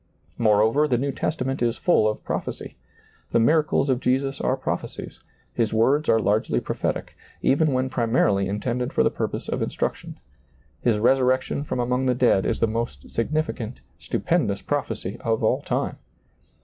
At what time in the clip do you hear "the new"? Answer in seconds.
0.87-1.11